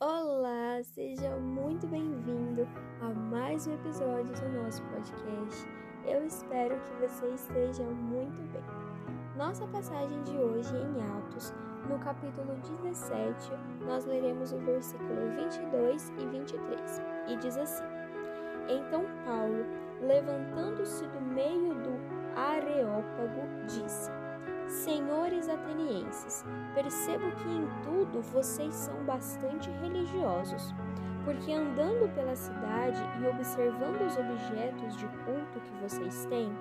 Olá, 0.00 0.82
seja 0.82 1.36
muito 1.36 1.86
bem-vindo 1.86 2.66
a 3.00 3.14
mais 3.14 3.68
um 3.68 3.74
episódio 3.74 4.34
do 4.34 4.62
nosso 4.62 4.82
podcast. 4.86 5.68
Eu 6.04 6.26
espero 6.26 6.76
que 6.80 7.06
você 7.06 7.28
esteja 7.28 7.84
muito 7.84 8.42
bem. 8.52 8.62
Nossa 9.36 9.64
passagem 9.68 10.20
de 10.24 10.36
hoje 10.36 10.74
em 10.76 11.00
Atos, 11.16 11.54
no 11.88 11.96
capítulo 12.00 12.56
17, 12.82 13.52
nós 13.86 14.04
leremos 14.04 14.52
o 14.52 14.58
versículo 14.58 15.30
22 15.36 16.12
e 16.18 16.26
23, 16.26 17.02
e 17.28 17.36
diz 17.36 17.56
assim: 17.56 17.84
Então 18.68 19.04
Paulo, 19.24 19.64
levantando-se 20.02 21.06
do 21.06 21.20
meio 21.20 21.72
do 21.72 21.92
Areópago, 22.36 23.42
disse: 23.68 24.10
Senhores 24.66 25.48
atenienses, 25.48 26.44
percebo 26.74 27.30
que 27.36 27.48
em 27.48 27.68
tudo 27.82 28.20
vocês 28.20 28.74
são 28.74 28.96
bastante 29.04 29.70
religiosos, 29.80 30.74
porque 31.24 31.52
andando 31.52 32.12
pela 32.14 32.36
cidade 32.36 33.00
e 33.20 33.26
observando 33.26 34.02
os 34.06 34.16
objetos 34.16 34.96
de 34.96 35.06
culto 35.24 35.60
que 35.60 35.80
vocês 35.80 36.26
têm, 36.26 36.52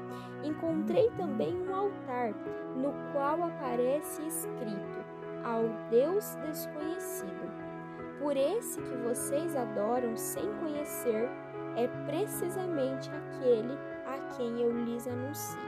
encontrei 0.43 1.09
também 1.17 1.53
um 1.67 1.75
altar 1.75 2.33
no 2.75 2.93
qual 3.11 3.43
aparece 3.43 4.21
escrito 4.25 5.03
ao 5.43 5.63
Deus 5.89 6.35
desconhecido. 6.47 7.51
Por 8.19 8.37
esse 8.37 8.79
que 8.81 8.95
vocês 8.97 9.55
adoram 9.55 10.15
sem 10.15 10.53
conhecer, 10.55 11.29
é 11.75 11.87
precisamente 12.05 13.09
aquele 13.09 13.77
a 14.05 14.35
quem 14.35 14.61
eu 14.61 14.71
lhes 14.85 15.07
anuncio. 15.07 15.59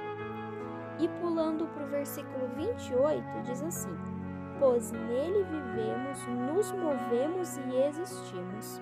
E 1.00 1.09
pulando 1.20 1.67
para 1.73 1.84
o 1.84 1.88
versículo 1.88 2.48
28, 2.55 3.41
diz 3.44 3.62
assim: 3.62 4.15
Pois 4.59 4.91
nele 4.91 5.44
vivemos, 5.44 6.26
nos 6.27 6.72
movemos 6.72 7.58
e 7.58 7.76
existimos. 7.88 8.81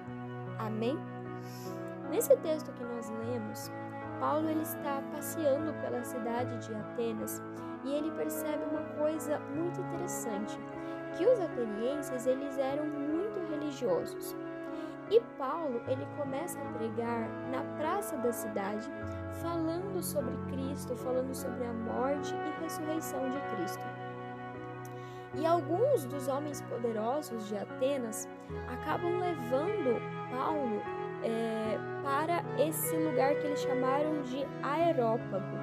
Amém? 0.60 0.98
Nesse 2.10 2.36
texto 2.38 2.72
que 2.74 2.84
nós 2.84 3.10
lemos, 3.10 3.72
Paulo 4.20 4.50
ele 4.50 4.62
está 4.62 5.02
passeando 5.12 5.74
pela 5.82 6.04
cidade 6.04 6.66
de 6.66 6.74
Atenas 6.76 7.42
e 7.84 7.92
ele 7.92 8.12
percebe 8.12 8.64
uma 8.72 8.84
coisa 8.98 9.40
muito 9.56 9.82
interessante, 9.82 10.58
que 11.18 11.26
os 11.26 11.40
atenienses 11.40 12.26
eles 12.28 12.58
eram 12.58 12.86
muito 12.86 13.40
religiosos. 13.50 14.36
E 15.10 15.20
Paulo, 15.38 15.82
ele 15.88 16.08
começa 16.18 16.60
a 16.60 16.72
pregar 16.74 17.28
na 17.52 17.64
praça 17.78 18.16
da 18.18 18.32
cidade, 18.32 18.90
falando 19.42 20.02
sobre 20.02 20.36
Cristo, 20.48 20.96
falando 20.96 21.34
sobre 21.34 21.66
a 21.66 21.74
morte 21.74 22.34
e 22.34 22.64
ressurreição 22.64 23.20
de 23.30 23.40
Cristo. 23.56 23.84
E 25.36 25.46
alguns 25.46 26.06
dos 26.06 26.28
homens 26.28 26.62
poderosos 26.62 27.48
de 27.48 27.58
Atenas 27.58 28.28
acabam 28.68 29.20
levando 29.20 30.00
Paulo 30.30 30.82
é, 31.24 31.78
para 32.04 32.44
esse 32.62 32.96
lugar 32.96 33.34
que 33.36 33.48
eles 33.48 33.62
chamaram 33.62 34.22
de 34.22 34.46
Aerópago, 34.62 35.58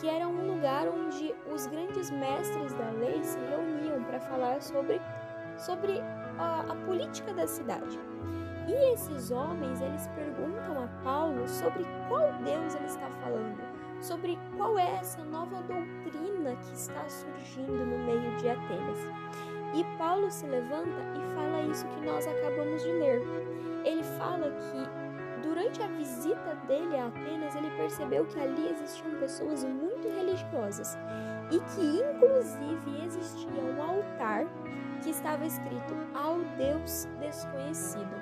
que 0.00 0.08
era 0.08 0.28
um 0.28 0.54
lugar 0.54 0.86
onde 0.88 1.34
os 1.52 1.66
grandes 1.66 2.10
mestres 2.10 2.72
da 2.74 2.90
lei 2.90 3.22
se 3.24 3.38
reuniam 3.38 4.04
para 4.04 4.20
falar 4.20 4.62
sobre, 4.62 5.00
sobre 5.58 6.00
a, 6.38 6.60
a 6.68 6.76
política 6.86 7.32
da 7.34 7.46
cidade. 7.48 7.98
E 8.68 8.92
esses 8.92 9.30
homens, 9.30 9.80
eles 9.80 10.06
perguntam 10.08 10.84
a 10.84 10.88
Paulo 11.02 11.48
sobre 11.48 11.84
qual 12.08 12.32
Deus 12.44 12.74
ele 12.74 12.86
está 12.86 13.08
falando, 13.22 13.58
sobre 14.00 14.38
qual 14.56 14.78
é 14.78 14.96
essa 14.96 15.22
nova 15.24 15.62
doutrina 15.62 16.56
que 16.56 16.74
está 16.74 17.08
surgindo 17.08 17.84
no 17.84 17.98
meio 18.04 18.36
de 18.36 18.48
Atenas. 18.48 18.98
E 19.74 19.84
Paulo 19.98 20.30
se 20.30 20.46
levanta 20.46 21.00
e 21.14 21.34
fala 21.34 21.62
isso 21.62 21.86
que 21.88 22.06
nós 22.06 22.26
acabamos 22.26 22.82
de 22.82 22.92
ler. 22.92 23.22
Ele 23.84 24.02
fala 24.02 24.50
que 24.50 25.46
durante 25.46 25.82
a 25.82 25.86
visita 25.88 26.54
dele 26.66 26.96
a 26.96 27.06
Atenas, 27.06 27.54
ele 27.54 27.70
percebeu 27.76 28.24
que 28.26 28.40
ali 28.40 28.68
existiam 28.70 29.18
pessoas 29.18 29.64
muito 29.64 30.08
religiosas 30.08 30.96
e 31.50 31.58
que 31.58 32.02
inclusive 32.02 33.04
existia 33.04 33.62
um 33.62 33.82
altar 33.82 34.46
que 35.02 35.10
estava 35.10 35.44
escrito 35.44 35.94
ao 36.14 36.38
Deus 36.56 37.06
desconhecido. 37.20 38.16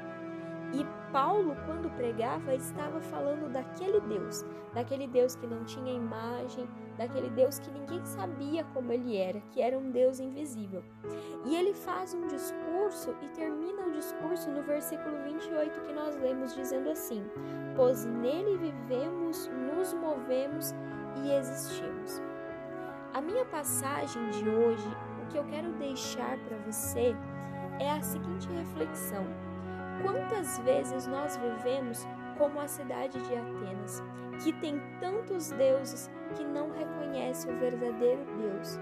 E 0.75 0.85
Paulo, 1.13 1.55
quando 1.67 1.89
pregava, 1.95 2.53
estava 2.53 3.01
falando 3.01 3.49
daquele 3.53 4.01
Deus, 4.01 4.45
daquele 4.75 5.07
Deus 5.07 5.37
que 5.37 5.47
não 5.47 5.65
tinha 5.65 5.93
imagem, 5.93 6.69
daquele 6.99 7.31
Deus 7.31 7.61
que 7.61 7.71
ninguém 7.71 8.05
sabia 8.05 8.65
como 8.75 8.91
ele 8.91 9.17
era, 9.17 9.41
que 9.53 9.63
era 9.63 9.79
um 9.79 9.93
Deus 9.93 10.19
invisível. 10.19 10.83
E 11.45 11.55
ele 11.55 11.73
faz 11.73 12.13
um 12.13 12.27
discurso 12.27 13.15
e 13.23 13.29
termina 13.29 13.87
o 13.87 13.93
discurso 13.93 14.51
no 14.51 14.65
versículo 14.65 15.17
28 15.23 15.81
que 15.83 15.93
nós 15.93 16.17
lemos 16.17 16.53
dizendo 16.57 16.91
assim: 16.91 17.25
Pois 17.77 18.05
nele 18.05 18.59
vivemos, 18.59 19.49
nos 19.49 19.95
movemos 19.95 20.75
e 21.23 21.31
existimos. 21.31 22.21
A 23.13 23.21
minha 23.21 23.45
passagem 23.45 24.29
de 24.31 24.49
hoje, 24.49 24.89
o 25.23 25.27
que 25.29 25.39
eu 25.39 25.45
quero 25.45 25.71
deixar 25.75 26.37
para 26.39 26.57
você 26.59 27.15
é 27.79 27.93
a 27.93 28.03
seguinte 28.03 28.49
reflexão. 28.49 29.54
Quantas 30.05 30.59
vezes 30.59 31.07
nós 31.07 31.39
vivemos 31.39 32.07
como 32.37 32.61
a 32.61 32.69
cidade 32.69 33.19
de 33.23 33.35
Atenas, 33.35 34.03
que 34.43 34.53
tem 34.53 34.79
tantos 35.01 35.51
deuses 35.53 36.11
que 36.35 36.45
não 36.45 36.71
reconhece 36.71 37.49
o 37.49 37.59
verdadeiro 37.59 38.23
Deus? 38.37 38.79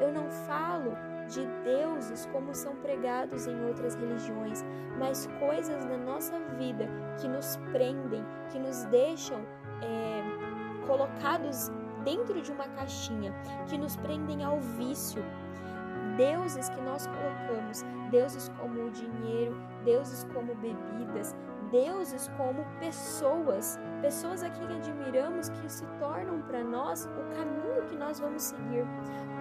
Eu 0.00 0.12
não 0.12 0.28
falo 0.30 0.96
de 1.28 1.46
deuses 1.62 2.26
como 2.32 2.52
são 2.52 2.74
pregados 2.76 3.46
em 3.46 3.64
outras 3.66 3.94
religiões, 3.94 4.64
mas 4.98 5.28
coisas 5.38 5.84
na 5.84 5.96
nossa 5.96 6.40
vida 6.58 6.88
que 7.20 7.28
nos 7.28 7.56
prendem, 7.70 8.24
que 8.50 8.58
nos 8.58 8.84
deixam 8.86 9.46
é, 9.80 10.86
colocados 10.88 11.70
dentro 12.02 12.42
de 12.42 12.50
uma 12.50 12.66
caixinha, 12.68 13.32
que 13.68 13.78
nos 13.78 13.96
prendem 13.96 14.42
ao 14.42 14.58
vício, 14.58 15.24
deuses 16.16 16.68
que 16.68 16.80
nós 16.80 17.06
colocamos, 17.06 17.84
deuses 18.10 18.50
como 18.60 18.86
o 18.86 18.90
dinheiro, 18.90 19.56
deuses 19.84 20.24
como 20.32 20.54
bebidas, 20.54 21.34
deuses 21.70 22.30
como 22.36 22.64
pessoas, 22.78 23.78
pessoas 24.00 24.42
a 24.42 24.50
quem 24.50 24.66
admiramos 24.76 25.48
que 25.48 25.70
se 25.70 25.84
tornam 25.98 26.40
para 26.42 26.62
nós 26.62 27.06
o 27.06 27.34
caminho 27.34 27.82
que 27.88 27.96
nós 27.96 28.20
vamos 28.20 28.42
seguir. 28.42 28.84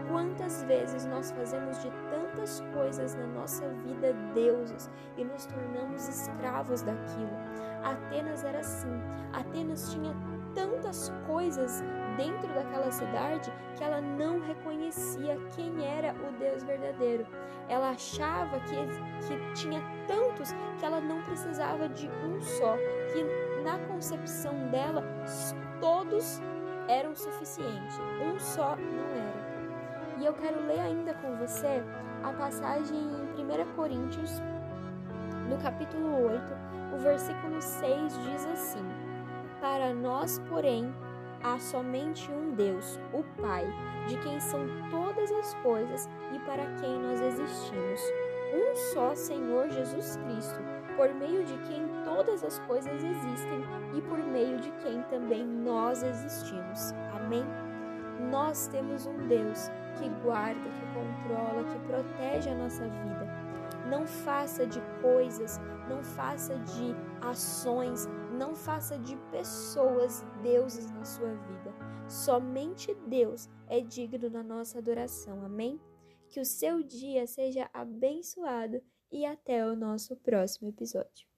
Quantas 0.10 0.64
vezes 0.64 1.06
nós 1.06 1.32
fazemos 1.32 1.82
de 1.82 1.90
tantas 2.10 2.62
coisas 2.74 3.16
na 3.16 3.28
nossa 3.28 3.68
vida 3.70 4.14
deuses 4.34 4.90
e 5.18 5.24
nos 5.24 5.46
tornamos 5.46 6.08
escravos 6.08 6.82
daquilo? 6.82 7.38
Atenas 7.84 8.44
era 8.44 8.60
assim. 8.60 9.02
Atenas 9.32 9.92
tinha 9.92 10.14
tantas 10.54 11.12
coisas 11.28 11.84
dentro 12.18 12.48
daquela 12.84 12.92
cidade 12.92 13.54
que 13.76 13.84
ela 13.84 14.02
não 14.02 14.40
reconhecia 14.40 15.38
quem 15.56 15.86
era 15.86 16.14
o 16.14 16.32
Deus 16.38 16.64
verdadeiro. 16.64 17.26
Ela 17.70 17.92
achava 17.92 18.60
que, 18.62 18.76
que 19.26 19.54
tinha 19.54 19.82
tantos 20.08 20.54
que 20.78 20.86
ela 20.86 21.00
não 21.00 21.22
precisava 21.24 21.88
de 21.88 22.10
um 22.10 22.42
só, 22.42 22.76
que 23.12 23.64
na 23.64 23.80
concepção 23.88 24.54
dela 24.70 25.04
todos 25.80 26.42
eram 26.88 27.16
suficientes, 27.16 27.98
um 28.22 28.38
só 28.40 28.76
não 28.76 29.10
era. 29.16 30.20
E 30.20 30.26
eu 30.26 30.34
quero 30.34 30.66
ler 30.68 30.80
ainda 30.80 31.14
com 31.16 31.36
você 31.38 31.82
a 32.24 32.34
passagem 32.34 32.98
em 32.98 33.44
1 33.44 33.76
Coríntios, 33.76 34.42
no 35.50 35.58
capítulo 35.58 36.28
8, 36.28 36.44
o 36.94 36.98
versículo 36.98 37.62
6 37.62 38.20
diz 38.24 38.46
assim: 38.46 38.86
Para 39.60 39.94
nós, 39.94 40.40
porém, 40.50 40.94
há 41.44 41.60
somente 41.60 42.32
um 42.32 42.56
Deus, 42.56 43.00
o 43.14 43.24
Pai, 43.42 43.66
de 44.08 44.18
quem 44.18 44.40
são 44.40 44.66
todas 44.90 45.32
as 45.32 45.54
coisas 45.56 46.10
e 46.34 46.40
para 46.40 46.66
quem 46.80 47.00
nós 47.00 47.22
existimos. 47.22 48.02
Um 48.54 48.76
só 48.94 49.14
Senhor 49.14 49.70
Jesus 49.70 50.18
Cristo, 50.18 50.60
por 50.96 51.14
meio 51.14 51.44
de 51.44 51.58
quem 51.68 51.88
todas 52.06 52.44
as 52.44 52.60
coisas 52.60 53.04
existem 53.04 53.64
e 53.96 54.02
por 54.02 54.20
meio 54.20 54.60
de 54.60 54.72
quem 54.84 55.02
também 55.04 55.44
nós 55.46 56.04
existimos. 56.04 56.94
Amém? 57.16 57.46
Nós 58.32 58.68
temos 58.68 59.06
um 59.06 59.28
Deus 59.28 59.70
que 59.98 60.08
guarda, 60.24 60.62
que 60.62 60.86
controla, 60.94 61.64
que 61.64 61.80
protege 61.88 62.50
a 62.50 62.56
nossa 62.56 62.84
vida. 62.84 63.28
Não 63.90 64.06
faça 64.06 64.66
de 64.66 64.82
coisas, 65.02 65.60
não 65.90 66.04
faça 66.04 66.56
de 66.58 66.96
ações, 67.22 68.08
não 68.44 68.54
faça 68.54 69.00
de 69.00 69.16
pessoas 69.32 70.22
deuses 70.42 70.92
na 70.92 71.06
sua 71.06 71.34
vida. 71.34 71.74
Somente 72.10 72.94
Deus 73.08 73.50
é 73.70 73.80
digno 73.80 74.30
da 74.30 74.44
nossa 74.44 74.80
adoração. 74.80 75.46
Amém? 75.46 75.80
Que 76.28 76.42
o 76.42 76.46
seu 76.46 76.84
dia 76.84 77.26
seja 77.26 77.70
abençoado 77.74 78.82
e 79.10 79.26
até 79.26 79.66
o 79.66 79.78
nosso 79.78 80.18
próximo 80.18 80.68
episódio. 80.68 81.33